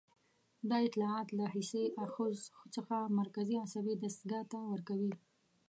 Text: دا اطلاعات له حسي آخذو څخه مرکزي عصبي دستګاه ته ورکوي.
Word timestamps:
دا 0.69 0.77
اطلاعات 0.87 1.27
له 1.37 1.45
حسي 1.53 1.83
آخذو 2.05 2.47
څخه 2.75 2.95
مرکزي 3.19 3.55
عصبي 3.65 3.93
دستګاه 4.03 4.43
ته 4.51 4.59
ورکوي. 4.71 5.13